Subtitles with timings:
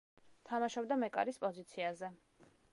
[0.51, 2.13] თამაშობდა მეკარის პოზიციაზე.